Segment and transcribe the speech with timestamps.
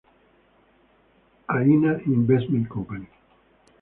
[1.51, 2.87] Haina Investment Co.